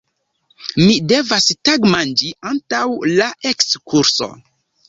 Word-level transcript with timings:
Mi 0.83 0.95
devas 1.11 1.49
tagmanĝi 1.69 2.31
antaŭ 2.53 2.83
la 3.21 3.29
ekskurso! 3.53 4.33